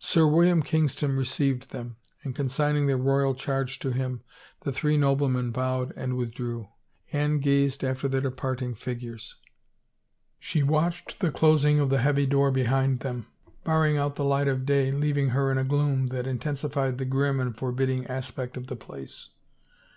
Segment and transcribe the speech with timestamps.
[0.00, 1.94] Sir William Kingston received them,
[2.24, 4.20] and consigning their royal charge to him,
[4.62, 6.70] the three noblemen bowed and withdrew.
[7.12, 9.36] Anne gazed after their departing figures;
[10.40, 11.38] she 328 A BLOW IN THE DARK watched the
[11.70, 13.26] closing of the heavy door behind them,
[13.62, 16.98] bar ring out the light of day, leaving her in a gloom that in tensified
[16.98, 19.30] the grim and forbidding aspect of the place.